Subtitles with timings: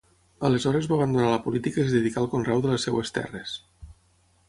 [0.47, 3.59] Aleshores va abandonar la política i es dedicà al conreu de les seves terres.